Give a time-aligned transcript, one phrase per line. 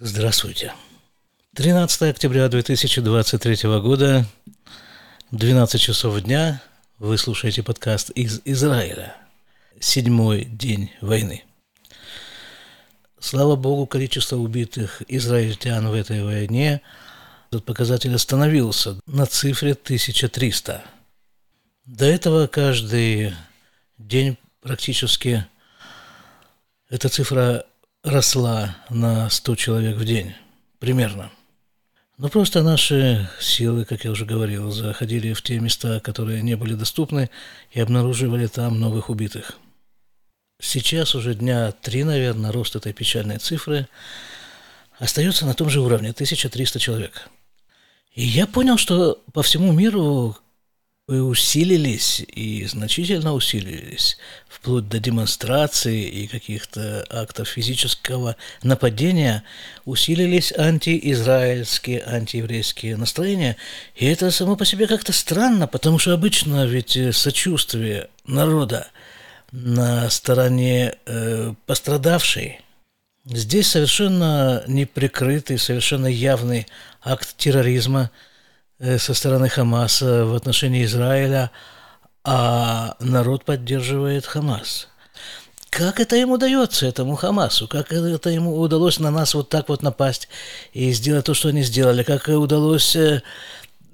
[0.00, 0.74] Здравствуйте.
[1.54, 4.26] 13 октября 2023 года,
[5.30, 6.60] 12 часов дня,
[6.98, 9.14] вы слушаете подкаст из Израиля.
[9.78, 11.44] Седьмой день войны.
[13.20, 16.82] Слава Богу, количество убитых израильтян в этой войне,
[17.52, 20.82] этот показатель остановился на цифре 1300.
[21.86, 23.32] До этого каждый
[23.98, 25.46] день практически
[26.90, 27.64] эта цифра
[28.04, 30.34] росла на 100 человек в день,
[30.78, 31.32] примерно.
[32.16, 36.74] Но просто наши силы, как я уже говорил, заходили в те места, которые не были
[36.74, 37.28] доступны,
[37.72, 39.58] и обнаруживали там новых убитых.
[40.60, 43.88] Сейчас уже дня три, наверное, рост этой печальной цифры
[44.98, 47.28] остается на том же уровне, 1300 человек.
[48.12, 50.36] И я понял, что по всему миру
[51.06, 54.16] усилились и значительно усилились,
[54.48, 59.44] вплоть до демонстраций и каких-то актов физического нападения,
[59.84, 63.56] усилились антиизраильские, антиеврейские настроения.
[63.94, 68.88] И это само по себе как-то странно, потому что обычно ведь сочувствие народа
[69.52, 72.60] на стороне э, пострадавшей.
[73.26, 76.66] Здесь совершенно неприкрытый, совершенно явный
[77.02, 78.32] акт терроризма– Э,
[78.80, 81.50] со стороны Хамаса в отношении Израиля,
[82.24, 84.88] а народ поддерживает Хамас.
[85.74, 87.66] Как это ему дается, этому Хамасу?
[87.66, 90.28] Как это ему удалось на нас вот так вот напасть
[90.72, 92.04] и сделать то, что они сделали?
[92.04, 93.22] Как удалось э,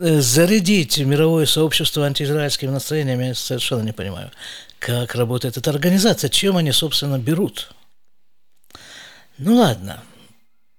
[0.00, 4.32] э, зарядить мировое сообщество антиизраильскими настроениями, я совершенно не понимаю.
[4.80, 7.70] Как работает эта организация, чем они, собственно, берут?
[9.38, 10.02] Ну ладно,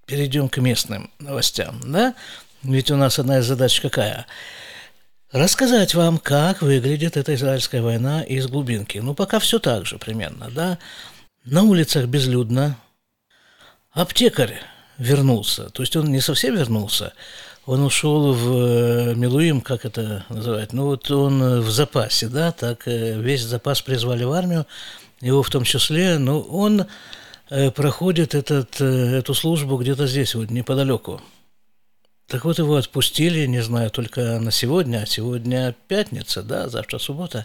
[0.06, 2.14] перейдем к местным новостям, да?
[2.64, 4.26] Ведь у нас одна из задач какая?
[5.32, 8.98] Рассказать вам, как выглядит эта израильская война из глубинки.
[8.98, 10.78] Ну, пока все так же примерно, да.
[11.46, 12.78] На улицах безлюдно.
[13.92, 14.62] Аптекарь
[14.98, 15.70] вернулся.
[15.70, 17.14] То есть он не совсем вернулся,
[17.66, 22.88] он ушел в э, Милуим, как это называют, ну вот он в запасе, да, так
[22.88, 24.66] э, весь запас призвали в армию,
[25.22, 26.86] его в том числе, но он
[27.50, 31.22] э, проходит этот, эту службу где-то здесь, вот неподалеку.
[32.30, 37.44] Так вот его отпустили, не знаю, только на сегодня, а сегодня пятница, да, завтра суббота.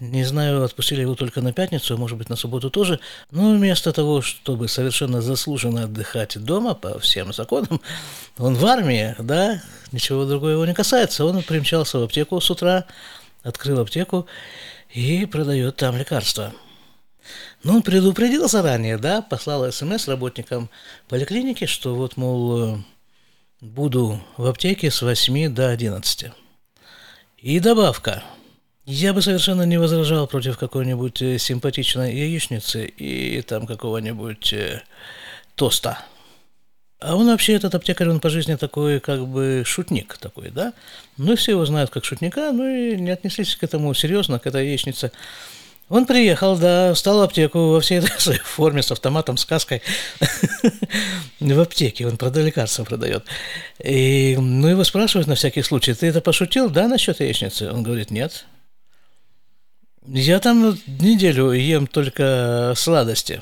[0.00, 3.00] Не знаю, отпустили его только на пятницу, а может быть на субботу тоже.
[3.30, 7.82] Но вместо того, чтобы совершенно заслуженно отдыхать дома по всем законам,
[8.38, 11.26] он в армии, да, ничего другого его не касается.
[11.26, 12.86] Он примчался в аптеку с утра,
[13.42, 14.26] открыл аптеку
[14.88, 16.54] и продает там лекарства.
[17.62, 20.70] Но он предупредил заранее, да, послал смс работникам
[21.08, 22.78] поликлиники, что вот, мол,
[23.60, 26.32] Буду в аптеке с 8 до 11.
[27.38, 28.22] И добавка.
[28.84, 34.82] Я бы совершенно не возражал против какой-нибудь э, симпатичной яичницы и там какого-нибудь э,
[35.54, 36.00] тоста.
[36.98, 40.74] А он вообще, этот аптекарь, он по жизни такой, как бы, шутник такой, да?
[41.16, 44.66] Ну, все его знают как шутника, ну и не отнеслись к этому серьезно, к этой
[44.66, 45.12] яичнице.
[45.94, 49.80] Он приехал, да, встал в аптеку во всей этой своей форме, с автоматом, с каской.
[51.38, 53.24] в аптеке, он продает лекарства продает.
[53.78, 57.70] И, ну, его спрашивают на всякий случай, ты это пошутил, да, насчет яичницы?
[57.70, 58.44] Он говорит, нет.
[60.04, 63.40] Я там неделю ем только сладости.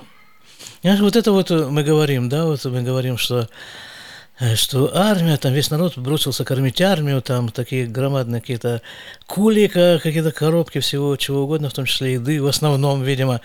[0.83, 3.49] Вот это вот мы говорим, да, вот мы говорим, что
[4.57, 8.83] что армия, там весь народ бросился кормить армию, там такие громадные какие-то
[9.27, 13.41] кули, какие-то коробки всего, чего угодно, в том числе еды, в основном, видимо,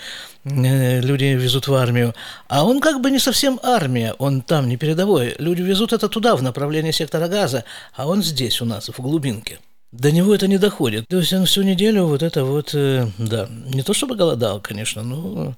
[0.46, 2.16] э, люди везут в армию.
[2.48, 5.36] А он как бы не совсем армия, он там не передовой.
[5.40, 9.60] Люди везут это туда, в направлении сектора газа, а он здесь у нас, в глубинке.
[9.92, 11.08] До него это не доходит.
[11.08, 15.04] То есть он всю неделю вот это вот, э, да, не то чтобы голодал, конечно,
[15.04, 15.56] но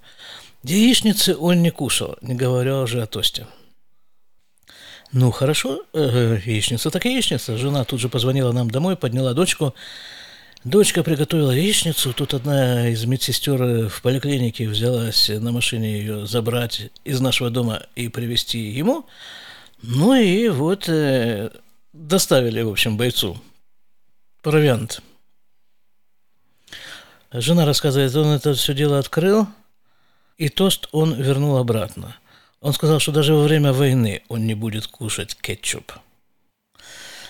[0.64, 3.48] яичницы он не кушал, не говоря уже о тосте.
[5.12, 7.58] Ну, хорошо, э, яичница так яичница.
[7.58, 9.74] Жена тут же позвонила нам домой, подняла дочку.
[10.64, 12.14] Дочка приготовила яичницу.
[12.14, 18.08] Тут одна из медсестер в поликлинике взялась на машине ее забрать из нашего дома и
[18.08, 19.08] привезти ему.
[19.82, 21.50] Ну и вот э,
[21.92, 23.42] доставили, в общем, бойцу
[24.44, 25.02] провиант.
[27.32, 29.48] Жена рассказывает, он это все дело открыл,
[30.38, 32.16] и тост он вернул обратно–
[32.62, 35.94] он сказал, что даже во время войны он не будет кушать кетчуп.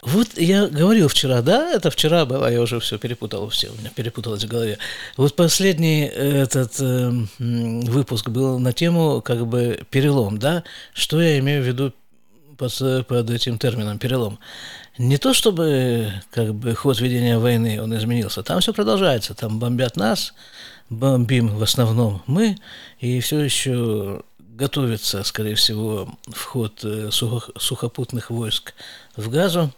[0.02, 3.90] Вот я говорил вчера, да, это вчера было, я уже все перепутал, все у меня
[3.94, 4.78] перепуталось в голове.
[5.18, 11.64] Вот последний этот э, выпуск был на тему как бы перелом, да, что я имею
[11.64, 11.94] в виду
[12.58, 14.40] под, под этим термином перелом.
[14.98, 19.98] Не то чтобы как бы ход ведения войны он изменился, там все продолжается, там бомбят
[19.98, 20.34] нас,
[20.90, 22.58] бомбим в основном мы,
[23.00, 24.24] и все еще
[24.60, 28.74] готовится, скорее всего, вход э, сухопутных войск
[29.16, 29.74] в Газу.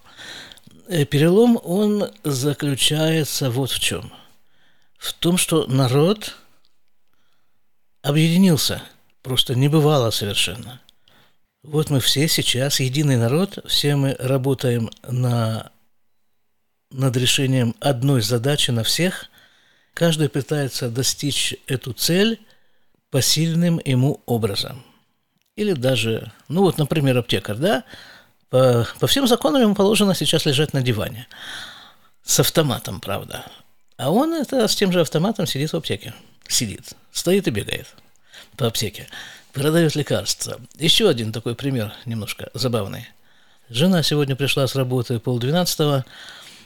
[0.87, 4.11] Э, перелом, он заключается вот в чем.
[4.97, 6.35] В том, что народ
[8.01, 8.81] объединился.
[9.21, 10.81] Просто не бывало совершенно.
[11.61, 15.71] Вот мы все сейчас, единый народ, все мы работаем на,
[16.89, 19.27] над решением одной задачи на всех.
[19.93, 22.39] Каждый пытается достичь эту цель
[23.11, 24.83] посильным ему образом.
[25.55, 27.83] Или даже, ну вот, например, аптекарь, да,
[28.49, 31.27] по, по всем законам ему положено сейчас лежать на диване.
[32.23, 33.45] С автоматом, правда.
[33.97, 36.13] А он это с тем же автоматом сидит в аптеке.
[36.47, 36.93] Сидит.
[37.11, 37.87] Стоит и бегает
[38.57, 39.07] по аптеке.
[39.53, 40.59] Продает лекарства.
[40.77, 43.07] Еще один такой пример, немножко забавный.
[43.69, 46.05] Жена сегодня пришла с работы полдвенадцатого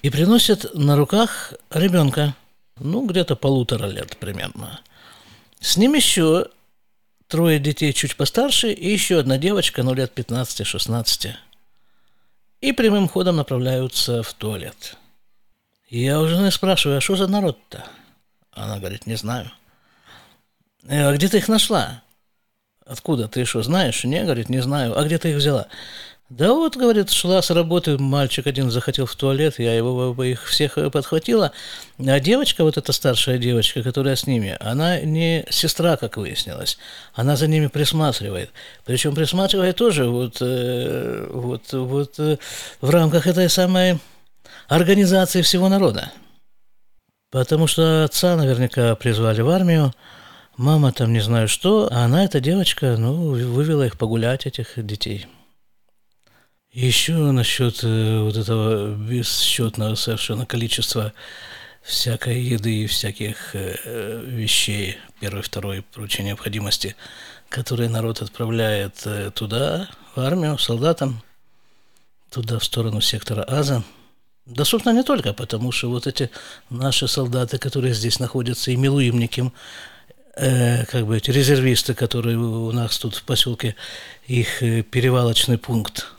[0.01, 2.35] и приносит на руках ребенка,
[2.79, 4.79] ну, где-то полутора лет примерно.
[5.65, 6.51] С ним еще
[7.27, 11.33] трое детей чуть постарше и еще одна девочка, ну, лет 15-16.
[12.61, 14.95] И прямым ходом направляются в туалет.
[15.89, 17.83] Я у жены спрашиваю, а что за народ-то?
[18.51, 19.51] Она говорит, не знаю.
[20.83, 22.03] «Э, а где ты их нашла?
[22.85, 23.27] Откуда?
[23.27, 24.03] Ты что, знаешь?
[24.03, 24.97] Не, говорит, не знаю.
[24.97, 25.67] А где ты их взяла?
[26.29, 30.73] Да вот, говорит, шла с работы, мальчик один захотел в туалет, я его их всех
[30.91, 31.51] подхватила.
[31.99, 36.79] А девочка, вот эта старшая девочка, которая с ними, она не сестра, как выяснилось.
[37.13, 38.49] Она за ними присматривает.
[38.85, 42.37] Причем присматривает тоже вот, э, вот, вот э,
[42.81, 43.99] в рамках этой самой
[44.67, 46.11] организации всего народа.
[47.29, 49.93] Потому что отца наверняка призвали в армию,
[50.57, 55.27] мама там не знаю что, а она, эта девочка, ну, вывела их погулять, этих детей.
[56.71, 61.13] Еще насчет э, вот этого бесчетного совершенно количества
[61.81, 66.95] всякой еды и всяких э, вещей, первой, второй, прочей необходимости,
[67.47, 71.21] которые народ отправляет э, туда, в армию, солдатам,
[72.29, 73.83] туда, в сторону сектора Аза.
[74.45, 76.29] Да, собственно, не только, потому что вот эти
[76.69, 79.51] наши солдаты, которые здесь находятся, и милуимники,
[80.35, 83.75] э, как бы эти резервисты, которые у нас тут в поселке,
[84.27, 86.07] их э, перевалочный пункт–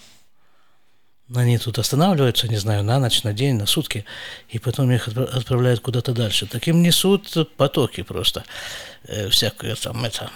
[1.35, 4.05] они тут останавливаются, не знаю, на ночь, на день, на сутки,
[4.49, 6.47] и потом их отправляют куда-то дальше.
[6.47, 8.45] Таким несут потоки просто,
[9.05, 10.31] э, всякое там, это,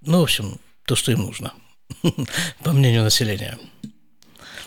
[0.00, 1.52] ну, в общем, то, что им нужно,
[2.64, 3.56] по мнению населения.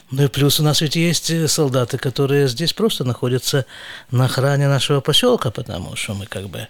[0.10, 3.66] Ну и плюс у нас ведь есть солдаты, которые здесь просто находятся
[4.10, 6.70] на охране нашего поселка, потому что мы как бы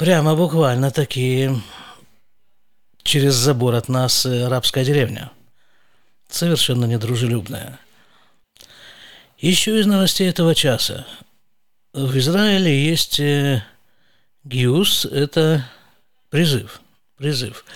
[0.00, 1.60] прямо буквально такие
[3.02, 5.30] через забор от нас э, арабская деревня–
[6.30, 7.78] совершенно недружелюбная.
[9.38, 11.06] Еще из новостей этого часа.
[11.92, 13.62] В Израиле есть э,
[14.44, 15.66] гиус, это
[16.30, 16.80] призыв,
[17.18, 17.66] призыв.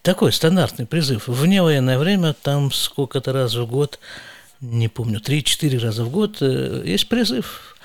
[0.00, 1.28] Такой стандартный призыв.
[1.28, 3.98] В невоенное время, там сколько-то раз в год,
[4.62, 7.76] не помню, 3-4 раза в год, э, есть призыв.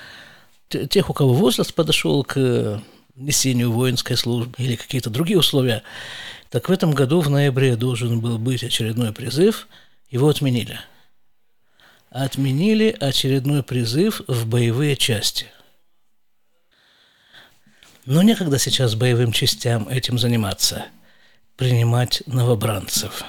[0.70, 2.80] Тех, у кого возраст подошел к
[3.14, 5.82] несению воинской службы или какие-то другие условия.
[6.50, 9.68] Так в этом году в ноябре должен был быть очередной призыв–
[10.10, 10.80] его отменили.
[12.10, 15.46] Отменили очередной призыв в боевые части.
[18.04, 20.86] Но некогда сейчас боевым частям этим заниматься,
[21.56, 23.22] принимать новобранцев.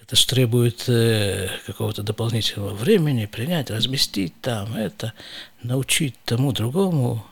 [0.00, 5.12] Это ж требует э, какого-то дополнительного времени, принять, разместить там это,
[5.62, 7.26] научить тому другому,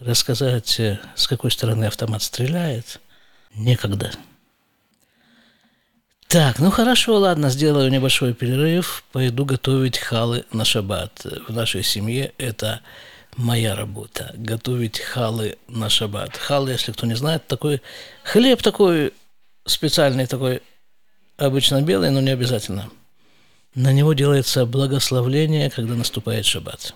[0.00, 3.00] рассказать, э, с какой стороны автомат стреляет.
[3.54, 4.12] Некогда.
[6.28, 11.26] Так, ну хорошо, ладно, сделаю небольшой перерыв, пойду готовить халы на шаббат.
[11.48, 12.82] В нашей семье это
[13.36, 16.36] моя работа, готовить халы на шаббат.
[16.36, 17.82] Халы, если кто не знает, такой
[18.22, 19.12] хлеб такой
[19.66, 20.62] специальный, такой
[21.36, 22.90] обычно белый, но не обязательно.
[23.74, 26.94] На него делается благословление, когда наступает шаббат.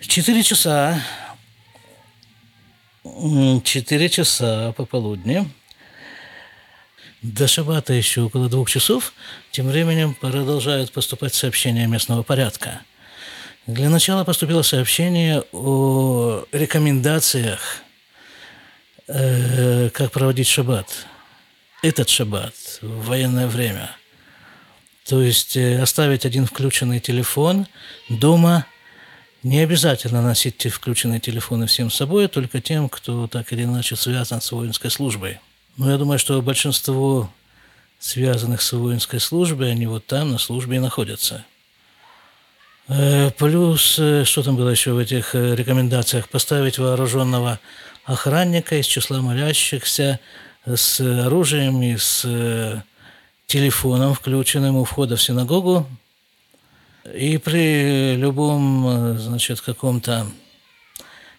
[0.00, 1.00] Четыре часа
[3.04, 5.48] 4 часа пополудни.
[7.22, 9.14] До шабата еще около двух часов.
[9.52, 12.82] Тем временем продолжают поступать сообщения местного порядка.
[13.66, 17.82] Для начала поступило сообщение о рекомендациях,
[19.08, 21.06] э, как проводить шаббат.
[21.82, 23.90] Этот шаббат в военное время.
[25.06, 27.66] То есть э, оставить один включенный телефон
[28.10, 28.66] дома–
[29.46, 33.94] не обязательно носить включенные телефоны всем с собой, а только тем, кто так или иначе
[33.94, 35.38] связан с воинской службой.
[35.76, 37.30] Но я думаю, что большинство
[38.00, 41.44] связанных с воинской службой, они вот там на службе и находятся.
[42.88, 47.60] Э, плюс, э, что там было еще в этих рекомендациях, поставить вооруженного
[48.04, 50.18] охранника из числа молящихся
[50.66, 52.82] с оружием и с
[53.46, 55.86] телефоном, включенным у входа в синагогу.
[57.14, 60.26] И при любом, значит, каком-то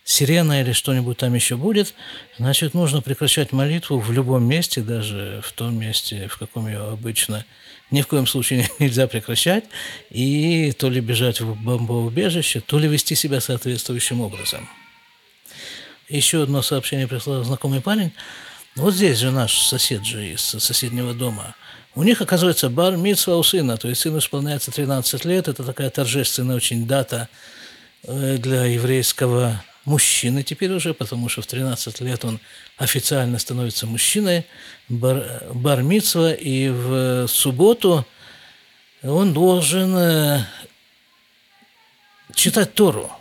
[0.04, 1.94] сирена или что-нибудь там еще будет,
[2.38, 7.46] значит, нужно прекращать молитву в любом месте, даже в том месте, в каком ее обычно
[7.92, 9.66] ни в коем случае нельзя прекращать,
[10.10, 14.70] и то ли бежать в бомбоубежище, то ли вести себя соответствующим образом.
[16.10, 18.14] Еще одно сообщение прислал знакомый парень.
[18.76, 21.56] Вот здесь же наш сосед же из соседнего дома.
[21.98, 25.48] У них, оказывается, бар митсва у сына, то есть сыну исполняется 13 лет.
[25.48, 27.27] Это такая торжественная очень дата
[28.04, 32.39] э, для еврейского мужчины теперь уже, потому что в 13 лет он
[32.77, 34.46] официально становится мужчиной,
[34.89, 38.06] бар, бар и в субботу
[39.01, 40.46] он должен э,
[42.36, 43.12] читать Тору.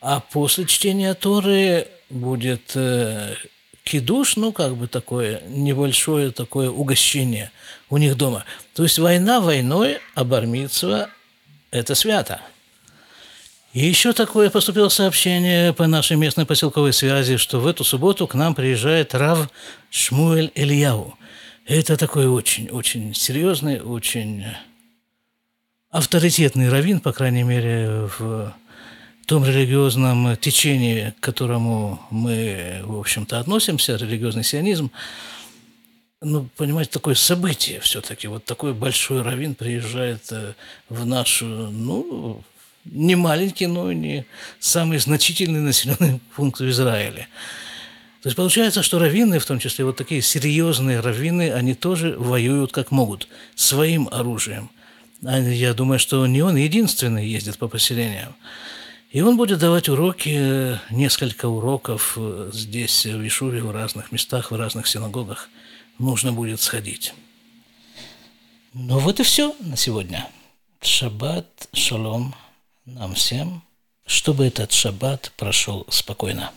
[0.00, 3.36] А после чтения Торы будет э,
[3.84, 7.52] кидуш, ну, как бы такое небольшое такое угощение
[7.90, 8.44] у них дома.
[8.74, 11.10] То есть война войной, а бармитсва–
[11.70, 12.40] это свято.
[13.72, 18.34] И еще такое поступило сообщение по нашей местной поселковой связи, что в эту субботу к
[18.34, 19.48] нам приезжает Рав
[19.90, 21.18] Шмуэль Ильяу.
[21.66, 24.44] Это такой очень-очень серьезный, очень
[25.90, 28.54] авторитетный раввин, по крайней мере, в
[29.26, 34.90] том религиозном течении, к которому мы, в общем-то, относимся, религиозный сионизм,
[36.20, 38.28] ну, понимаете, такое событие все-таки.
[38.28, 40.54] Вот такой большой раввин приезжает э,
[40.88, 42.42] в нашу, ну,
[42.84, 44.24] не маленький, но не
[44.58, 47.28] самый значительный населенный пункт в Израиле.
[48.22, 52.72] То есть получается, что раввины, в том числе вот такие серьезные раввины, они тоже воюют
[52.72, 54.70] как могут, своим оружием.
[55.22, 58.34] А я думаю, что не он единственный ездит по поселениям.
[59.14, 62.18] И он будет давать уроки, несколько уроков
[62.52, 65.48] здесь, в Ишуре, в разных местах, в разных синагогах.
[66.00, 67.14] Нужно будет сходить.
[68.72, 70.28] Ну вот и все на сегодня.
[70.82, 72.34] Шаббат, шалом
[72.86, 73.62] нам всем,
[74.04, 76.50] чтобы этот шаббат прошел спокойно.